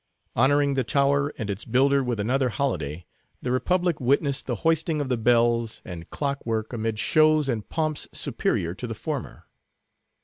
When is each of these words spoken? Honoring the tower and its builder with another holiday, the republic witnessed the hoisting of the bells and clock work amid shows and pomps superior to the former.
Honoring 0.35 0.73
the 0.73 0.83
tower 0.83 1.31
and 1.37 1.47
its 1.47 1.63
builder 1.63 2.03
with 2.03 2.19
another 2.19 2.49
holiday, 2.49 3.05
the 3.39 3.51
republic 3.51 3.99
witnessed 4.01 4.47
the 4.47 4.55
hoisting 4.65 4.99
of 4.99 5.09
the 5.09 5.15
bells 5.15 5.79
and 5.85 6.09
clock 6.09 6.43
work 6.43 6.73
amid 6.73 6.97
shows 6.97 7.47
and 7.47 7.69
pomps 7.69 8.07
superior 8.11 8.73
to 8.73 8.87
the 8.87 8.95
former. 8.95 9.45